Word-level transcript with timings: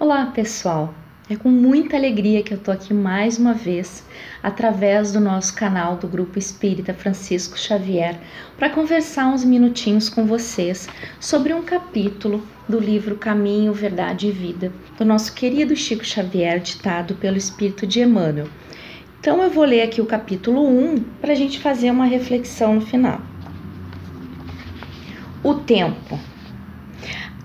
Olá, 0.00 0.32
pessoal! 0.34 0.94
É 1.30 1.36
com 1.36 1.50
muita 1.50 1.94
alegria 1.94 2.42
que 2.42 2.54
eu 2.54 2.58
tô 2.58 2.70
aqui 2.70 2.94
mais 2.94 3.36
uma 3.36 3.52
vez, 3.52 4.02
através 4.42 5.12
do 5.12 5.20
nosso 5.20 5.54
canal 5.54 5.98
do 5.98 6.08
Grupo 6.08 6.38
Espírita 6.38 6.94
Francisco 6.94 7.58
Xavier, 7.58 8.18
para 8.56 8.70
conversar 8.70 9.26
uns 9.26 9.44
minutinhos 9.44 10.08
com 10.08 10.24
vocês 10.24 10.88
sobre 11.20 11.52
um 11.52 11.62
capítulo 11.62 12.42
do 12.66 12.80
livro 12.80 13.14
Caminho, 13.14 13.74
Verdade 13.74 14.28
e 14.28 14.32
Vida, 14.32 14.72
do 14.96 15.04
nosso 15.04 15.34
querido 15.34 15.76
Chico 15.76 16.02
Xavier, 16.02 16.60
ditado 16.60 17.14
pelo 17.16 17.36
Espírito 17.36 17.86
de 17.86 18.00
Emmanuel. 18.00 18.48
Então 19.20 19.42
eu 19.42 19.50
vou 19.50 19.66
ler 19.66 19.82
aqui 19.82 20.00
o 20.00 20.06
capítulo 20.06 20.66
1 20.66 21.04
para 21.20 21.32
a 21.32 21.36
gente 21.36 21.58
fazer 21.58 21.90
uma 21.90 22.06
reflexão 22.06 22.76
no 22.76 22.80
final. 22.80 23.20
O 25.44 25.56
tempo. 25.56 26.18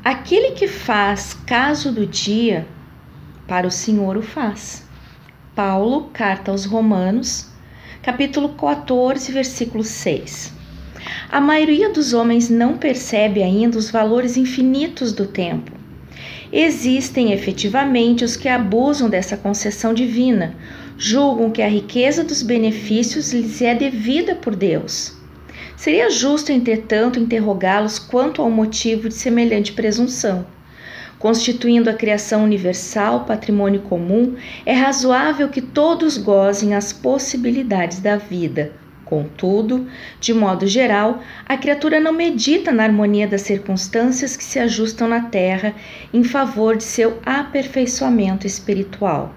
Aquele 0.02 0.52
que 0.52 0.70
faz 0.70 1.34
caso 1.46 1.92
do 1.92 2.08
dia, 2.08 2.66
para 3.48 3.68
o 3.68 3.72
Senhor 3.72 4.18
o 4.18 4.22
faz. 4.22 4.86
Paulo, 5.56 6.10
carta 6.14 6.52
aos 6.52 6.66
Romanos, 6.66 7.50
capítulo 8.02 8.50
14, 8.50 9.32
versículo 9.32 9.84
6. 9.84 10.54
A 11.30 11.42
maioria 11.42 11.90
dos 11.90 12.14
homens 12.14 12.50
não 12.50 12.78
percebe 12.78 13.44
ainda 13.44 13.78
os 13.78 13.90
valores 13.90 14.38
infinitos 14.38 15.12
do 15.12 15.26
tempo. 15.26 15.72
Existem 16.52 17.34
efetivamente 17.34 18.24
os 18.24 18.38
que 18.38 18.48
abusam 18.48 19.10
dessa 19.10 19.36
concessão 19.36 19.94
divina, 19.94 20.56
julgam 20.98 21.50
que 21.50 21.62
a 21.62 21.68
riqueza 21.68 22.24
dos 22.24 22.44
benefícios 22.44 23.34
lhes 23.34 23.62
é 23.62 23.74
devida 23.74 24.36
por 24.36 24.56
Deus. 24.56 25.18
Seria 25.76 26.10
justo, 26.10 26.52
entretanto, 26.52 27.20
interrogá-los 27.20 28.00
quanto 28.00 28.42
ao 28.42 28.50
motivo 28.50 29.10
de 29.10 29.16
semelhante 29.16 29.74
presunção. 29.74 30.46
Constituindo 31.24 31.90
a 31.90 31.94
criação 31.94 32.44
universal 32.44 33.24
patrimônio 33.24 33.80
comum, 33.84 34.36
é 34.66 34.74
razoável 34.74 35.48
que 35.48 35.62
todos 35.62 36.18
gozem 36.18 36.76
as 36.76 36.92
possibilidades 36.92 38.02
da 38.02 38.18
vida. 38.18 38.74
Contudo, 39.06 39.88
de 40.20 40.34
modo 40.34 40.68
geral, 40.68 41.22
a 41.46 41.56
criatura 41.56 41.98
não 41.98 42.12
medita 42.12 42.74
na 42.74 42.84
harmonia 42.84 43.26
das 43.26 43.44
circunstâncias 43.44 44.36
que 44.36 44.44
se 44.44 44.60
ajustam 44.60 45.08
na 45.08 45.22
Terra 45.22 45.74
em 46.14 46.26
favor 46.26 46.76
de 46.76 46.84
seu 46.84 47.18
aperfeiçoamento 47.26 48.46
espiritual. 48.46 49.34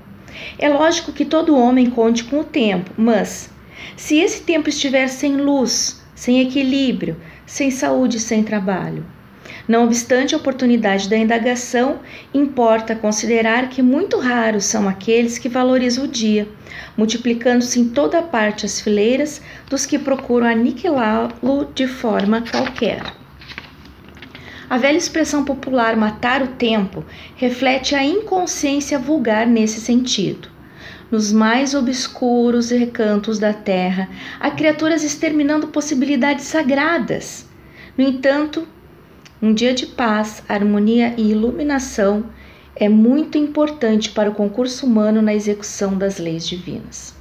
É 0.59 0.69
lógico 0.69 1.13
que 1.13 1.25
todo 1.25 1.57
homem 1.57 1.89
conte 1.89 2.25
com 2.25 2.41
o 2.41 2.45
tempo, 2.45 2.91
mas 2.97 3.49
se 3.97 4.19
esse 4.19 4.43
tempo 4.43 4.69
estiver 4.69 5.07
sem 5.07 5.37
luz, 5.37 6.03
sem 6.17 6.41
equilíbrio, 6.41 7.17
sem 7.47 7.71
saúde, 7.71 8.19
sem 8.19 8.43
trabalho. 8.43 9.07
Não 9.69 9.85
obstante 9.85 10.35
a 10.35 10.39
oportunidade 10.39 11.09
da 11.09 11.17
indagação, 11.17 11.99
importa 12.33 12.95
considerar 12.95 13.69
que 13.69 13.83
muito 13.83 14.19
raros 14.19 14.65
são 14.65 14.89
aqueles 14.89 15.39
que 15.39 15.49
valorizam 15.49 16.05
o 16.05 16.09
dia, 16.09 16.49
multiplicando-se 16.97 17.81
em 17.81 17.89
toda 17.89 18.23
parte 18.23 18.65
as 18.65 18.81
fileiras 18.81 19.43
dos 19.69 19.85
que 19.85 19.99
procuram 19.99 20.47
aniquilá-lo 20.47 21.69
de 21.75 21.89
forma 21.89 22.43
qualquer. 22.43 23.03
A 24.71 24.79
velha 24.79 24.99
expressão 24.99 25.45
popular 25.45 25.97
matar 25.97 26.43
o 26.43 26.49
tempo 26.49 27.05
reflete 27.37 27.95
a 27.95 28.05
inconsciência 28.05 28.99
vulgar 28.99 29.47
nesse 29.47 29.81
sentido 29.81 30.57
nos 31.11 31.33
mais 31.33 31.75
obscuros 31.75 32.71
recantos 32.71 33.39
da 33.39 33.53
terra, 33.53 34.09
há 34.41 34.51
criaturas 34.51 35.05
exterminando 35.05 35.69
possibilidades 35.69 36.47
sagradas. 36.47 37.47
No 37.97 38.05
entanto, 38.05 38.67
um 39.47 39.55
dia 39.55 39.73
de 39.73 39.87
paz, 39.87 40.43
harmonia 40.49 41.15
e 41.17 41.31
iluminação 41.31 42.27
é 42.75 42.89
muito 42.89 43.39
importante 43.39 44.11
para 44.11 44.29
o 44.29 44.35
concurso 44.35 44.85
humano 44.85 45.23
na 45.23 45.33
execução 45.33 45.97
das 45.97 46.19
leis 46.19 46.49
divinas. 46.49 47.15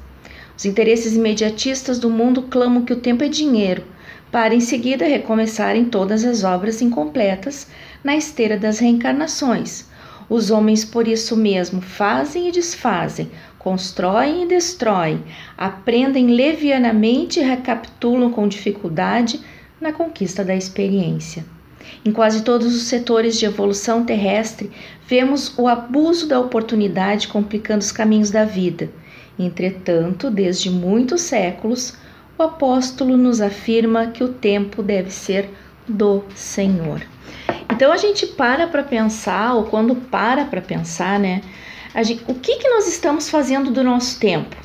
Os 0.57 0.65
interesses 0.65 1.13
imediatistas 1.13 1.99
do 1.99 2.09
mundo 2.09 2.41
clamam 2.41 2.83
que 2.83 2.93
o 2.93 2.99
tempo 2.99 3.23
é 3.23 3.27
dinheiro, 3.27 3.83
para 4.31 4.55
em 4.55 4.59
seguida 4.59 5.05
recomeçarem 5.05 5.85
todas 5.85 6.25
as 6.25 6.43
obras 6.43 6.81
incompletas 6.81 7.67
na 8.03 8.15
esteira 8.15 8.57
das 8.57 8.79
reencarnações. 8.79 9.85
Os 10.27 10.49
homens, 10.49 10.83
por 10.83 11.07
isso 11.07 11.37
mesmo, 11.37 11.79
fazem 11.79 12.49
e 12.49 12.51
desfazem, 12.51 13.29
constroem 13.59 14.41
e 14.41 14.47
destroem, 14.47 15.23
aprendem 15.55 16.31
levianamente 16.31 17.39
e 17.39 17.43
recapitulam 17.43 18.31
com 18.31 18.47
dificuldade 18.47 19.39
na 19.79 19.93
conquista 19.93 20.43
da 20.43 20.55
experiência. 20.55 21.53
Em 22.03 22.11
quase 22.11 22.43
todos 22.43 22.75
os 22.75 22.83
setores 22.83 23.37
de 23.37 23.45
evolução 23.45 24.05
terrestre, 24.05 24.71
vemos 25.07 25.57
o 25.57 25.67
abuso 25.67 26.27
da 26.27 26.39
oportunidade 26.39 27.27
complicando 27.27 27.81
os 27.81 27.91
caminhos 27.91 28.29
da 28.29 28.45
vida. 28.45 28.89
Entretanto, 29.37 30.29
desde 30.29 30.69
muitos 30.69 31.21
séculos, 31.21 31.95
o 32.37 32.43
apóstolo 32.43 33.17
nos 33.17 33.41
afirma 33.41 34.07
que 34.07 34.23
o 34.23 34.29
tempo 34.29 34.83
deve 34.83 35.11
ser 35.11 35.49
do 35.87 36.23
Senhor. 36.35 37.01
Então 37.71 37.91
a 37.91 37.97
gente 37.97 38.25
para 38.25 38.67
para 38.67 38.83
pensar, 38.83 39.53
ou 39.53 39.65
quando 39.65 39.95
para 39.95 40.45
para 40.45 40.61
pensar, 40.61 41.19
né? 41.19 41.41
Gente, 42.03 42.23
o 42.27 42.35
que, 42.35 42.57
que 42.57 42.69
nós 42.69 42.87
estamos 42.87 43.29
fazendo 43.29 43.71
do 43.71 43.83
nosso 43.83 44.19
tempo? 44.19 44.55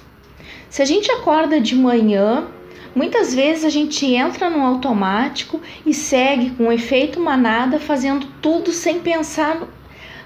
Se 0.69 0.83
a 0.83 0.85
gente 0.85 1.11
acorda 1.11 1.61
de 1.61 1.75
manhã, 1.75 2.47
muitas 2.95 3.35
vezes 3.35 3.65
a 3.65 3.69
gente 3.69 4.07
entra 4.07 4.51
no 4.51 4.65
automático 4.65 5.61
e 5.85 5.95
segue 5.95 6.51
com 6.51 6.69
o 6.69 6.73
efeito 6.73 7.21
manada, 7.21 7.79
fazendo 7.79 8.27
tudo 8.41 8.73
sem 8.73 9.01
pensar. 9.01 9.57
No, 9.57 9.69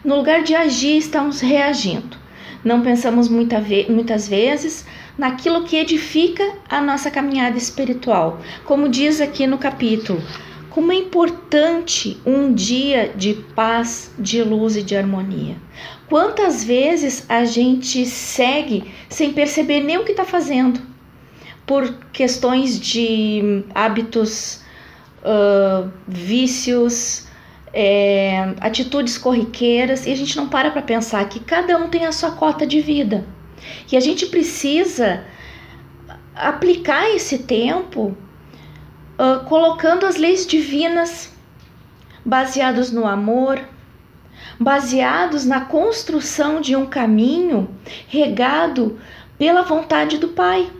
no 0.04 0.16
lugar 0.16 0.42
de 0.42 0.54
agir, 0.54 0.98
estamos 0.98 1.40
reagindo. 1.40 2.16
Não 2.64 2.80
pensamos 2.80 3.28
muita 3.28 3.60
ve 3.60 3.86
muitas 3.90 4.28
vezes 4.28 4.86
naquilo 5.18 5.64
que 5.64 5.76
edifica 5.76 6.44
a 6.68 6.80
nossa 6.80 7.10
caminhada 7.10 7.58
espiritual. 7.58 8.40
Como 8.64 8.88
diz 8.88 9.20
aqui 9.20 9.46
no 9.46 9.58
capítulo, 9.58 10.22
como 10.70 10.90
é 10.90 10.96
importante 10.96 12.20
um 12.26 12.52
dia 12.52 13.12
de 13.14 13.34
paz, 13.54 14.12
de 14.18 14.42
luz 14.42 14.76
e 14.76 14.82
de 14.82 14.96
harmonia. 14.96 15.56
Quantas 16.08 16.64
vezes 16.64 17.24
a 17.28 17.44
gente 17.44 18.04
segue 18.06 18.84
sem 19.08 19.32
perceber 19.32 19.80
nem 19.80 19.98
o 19.98 20.04
que 20.04 20.10
está 20.10 20.24
fazendo, 20.24 20.80
por 21.66 21.92
questões 22.12 22.78
de 22.78 23.64
hábitos, 23.74 24.62
uh, 25.22 25.90
vícios, 26.06 27.26
é, 27.72 28.54
atitudes 28.60 29.18
corriqueiras, 29.18 30.06
e 30.06 30.12
a 30.12 30.16
gente 30.16 30.36
não 30.36 30.48
para 30.48 30.70
para 30.70 30.82
pensar 30.82 31.28
que 31.28 31.40
cada 31.40 31.76
um 31.76 31.88
tem 31.88 32.06
a 32.06 32.12
sua 32.12 32.32
cota 32.32 32.66
de 32.66 32.80
vida. 32.80 33.26
E 33.90 33.96
a 33.96 34.00
gente 34.00 34.26
precisa 34.26 35.24
aplicar 36.34 37.08
esse 37.10 37.38
tempo 37.38 38.16
uh, 39.18 39.44
colocando 39.46 40.06
as 40.06 40.16
leis 40.16 40.46
divinas 40.46 41.32
baseados 42.24 42.90
no 42.90 43.06
amor, 43.06 43.60
baseados 44.58 45.44
na 45.44 45.62
construção 45.62 46.60
de 46.60 46.74
um 46.76 46.86
caminho 46.86 47.68
regado 48.08 48.98
pela 49.38 49.62
vontade 49.62 50.18
do 50.18 50.28
Pai. 50.28 50.70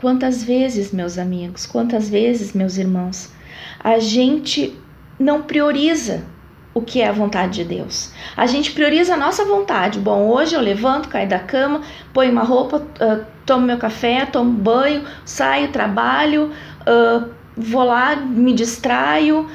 Quantas 0.00 0.42
vezes, 0.42 0.92
meus 0.92 1.18
amigos, 1.18 1.66
quantas 1.66 2.08
vezes, 2.08 2.54
meus 2.54 2.78
irmãos, 2.78 3.30
a 3.78 3.98
gente 3.98 4.74
não 5.18 5.42
prioriza 5.42 6.24
o 6.72 6.80
que 6.80 7.02
é 7.02 7.08
a 7.08 7.12
vontade 7.12 7.62
de 7.62 7.64
Deus. 7.64 8.10
A 8.34 8.46
gente 8.46 8.72
prioriza 8.72 9.12
a 9.12 9.16
nossa 9.18 9.44
vontade. 9.44 9.98
Bom, 9.98 10.26
hoje 10.30 10.54
eu 10.54 10.60
levanto, 10.62 11.10
caio 11.10 11.28
da 11.28 11.38
cama, 11.38 11.82
ponho 12.14 12.32
uma 12.32 12.42
roupa, 12.42 12.78
uh, 12.78 13.26
tomo 13.44 13.66
meu 13.66 13.76
café, 13.76 14.24
tomo 14.24 14.50
banho, 14.50 15.04
saio, 15.22 15.70
trabalho, 15.70 16.50
uh, 16.80 17.28
vou 17.54 17.84
lá, 17.84 18.16
me 18.16 18.54
distraio. 18.54 19.50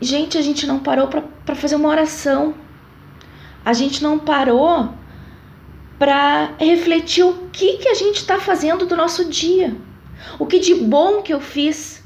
Gente, 0.00 0.38
a 0.38 0.42
gente 0.42 0.66
não 0.66 0.78
parou 0.78 1.08
para 1.08 1.54
fazer 1.54 1.76
uma 1.76 1.90
oração. 1.90 2.54
A 3.62 3.74
gente 3.74 4.02
não 4.02 4.18
parou 4.18 4.94
para 5.98 6.52
refletir 6.58 7.24
o 7.24 7.48
que, 7.52 7.78
que 7.78 7.88
a 7.88 7.94
gente 7.94 8.16
está 8.16 8.38
fazendo 8.38 8.86
do 8.86 8.96
nosso 8.96 9.24
dia. 9.26 9.74
O 10.38 10.46
que 10.46 10.58
de 10.58 10.74
bom 10.74 11.22
que 11.22 11.32
eu 11.32 11.40
fiz. 11.40 12.02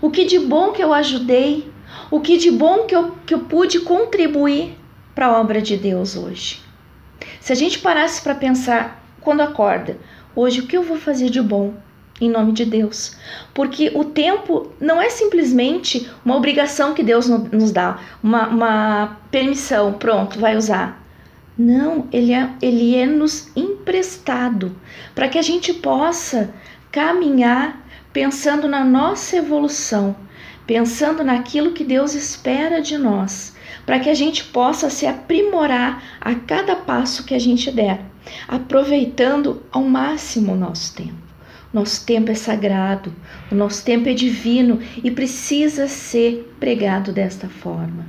O 0.00 0.10
que 0.10 0.24
de 0.24 0.38
bom 0.38 0.72
que 0.72 0.82
eu 0.82 0.92
ajudei. 0.92 1.70
O 2.10 2.20
que 2.20 2.36
de 2.36 2.50
bom 2.50 2.84
que 2.86 2.94
eu, 2.94 3.12
que 3.26 3.34
eu 3.34 3.40
pude 3.40 3.80
contribuir 3.80 4.76
para 5.14 5.26
a 5.26 5.40
obra 5.40 5.60
de 5.60 5.76
Deus 5.76 6.16
hoje. 6.16 6.60
Se 7.40 7.52
a 7.52 7.56
gente 7.56 7.78
parasse 7.78 8.22
para 8.22 8.34
pensar 8.34 9.04
quando 9.20 9.40
acorda, 9.40 9.98
hoje 10.34 10.60
o 10.60 10.66
que 10.66 10.76
eu 10.76 10.82
vou 10.82 10.96
fazer 10.96 11.30
de 11.30 11.40
bom? 11.40 11.74
em 12.20 12.28
nome 12.28 12.52
de 12.52 12.64
Deus. 12.64 13.16
Porque 13.54 13.92
o 13.94 14.04
tempo 14.04 14.72
não 14.80 15.00
é 15.00 15.08
simplesmente 15.08 16.10
uma 16.24 16.36
obrigação 16.36 16.94
que 16.94 17.02
Deus 17.02 17.28
nos 17.28 17.70
dá, 17.70 17.98
uma, 18.22 18.48
uma 18.48 19.18
permissão, 19.30 19.92
pronto, 19.92 20.38
vai 20.38 20.56
usar. 20.56 21.00
Não, 21.58 22.06
ele 22.12 22.32
é, 22.32 22.48
ele 22.62 22.94
é 22.94 23.04
nos 23.04 23.50
emprestado 23.56 24.76
para 25.12 25.28
que 25.28 25.36
a 25.36 25.42
gente 25.42 25.74
possa 25.74 26.54
caminhar 26.92 27.84
pensando 28.12 28.68
na 28.68 28.84
nossa 28.84 29.36
evolução, 29.36 30.14
pensando 30.68 31.24
naquilo 31.24 31.72
que 31.72 31.82
Deus 31.82 32.14
espera 32.14 32.80
de 32.80 32.96
nós, 32.96 33.56
para 33.84 33.98
que 33.98 34.08
a 34.08 34.14
gente 34.14 34.44
possa 34.44 34.88
se 34.88 35.04
aprimorar 35.04 36.00
a 36.20 36.32
cada 36.36 36.76
passo 36.76 37.24
que 37.24 37.34
a 37.34 37.40
gente 37.40 37.72
der, 37.72 38.02
aproveitando 38.46 39.60
ao 39.72 39.82
máximo 39.82 40.52
o 40.52 40.56
nosso 40.56 40.94
tempo. 40.94 41.28
Nosso 41.72 42.06
tempo 42.06 42.30
é 42.30 42.34
sagrado, 42.34 43.12
o 43.50 43.54
nosso 43.54 43.84
tempo 43.84 44.08
é 44.08 44.14
divino 44.14 44.78
e 45.02 45.10
precisa 45.10 45.88
ser 45.88 46.54
pregado 46.60 47.12
desta 47.12 47.48
forma. 47.48 48.06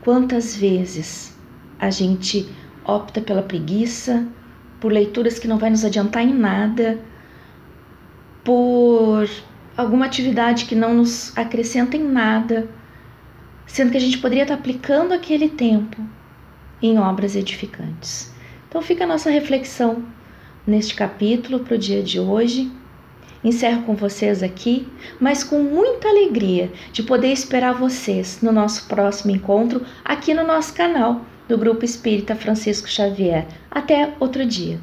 Quantas 0.00 0.56
vezes 0.56 1.35
a 1.78 1.90
gente 1.90 2.48
opta 2.84 3.20
pela 3.20 3.42
preguiça, 3.42 4.26
por 4.80 4.92
leituras 4.92 5.38
que 5.38 5.48
não 5.48 5.58
vai 5.58 5.70
nos 5.70 5.84
adiantar 5.84 6.22
em 6.22 6.32
nada, 6.32 6.98
por 8.44 9.28
alguma 9.76 10.06
atividade 10.06 10.64
que 10.64 10.74
não 10.74 10.94
nos 10.94 11.36
acrescenta 11.36 11.96
em 11.96 12.04
nada, 12.04 12.68
sendo 13.66 13.90
que 13.90 13.96
a 13.96 14.00
gente 14.00 14.18
poderia 14.18 14.44
estar 14.44 14.54
aplicando 14.54 15.12
aquele 15.12 15.48
tempo 15.48 16.00
em 16.80 16.98
obras 16.98 17.34
edificantes. 17.34 18.32
Então 18.68 18.80
fica 18.80 19.04
a 19.04 19.06
nossa 19.06 19.30
reflexão 19.30 20.04
neste 20.66 20.94
capítulo 20.94 21.60
para 21.60 21.74
o 21.74 21.78
dia 21.78 22.02
de 22.02 22.20
hoje. 22.20 22.70
Encerro 23.42 23.82
com 23.82 23.94
vocês 23.94 24.42
aqui, 24.42 24.88
mas 25.20 25.44
com 25.44 25.62
muita 25.62 26.08
alegria 26.08 26.72
de 26.92 27.02
poder 27.02 27.32
esperar 27.32 27.74
vocês 27.74 28.40
no 28.42 28.50
nosso 28.50 28.88
próximo 28.88 29.34
encontro 29.34 29.84
aqui 30.04 30.34
no 30.34 30.44
nosso 30.44 30.74
canal 30.74 31.24
do 31.48 31.56
Grupo 31.58 31.84
Espírita 31.84 32.34
Francisco 32.34 32.88
Xavier. 32.88 33.46
Até 33.70 34.12
outro 34.20 34.44
dia. 34.44 34.78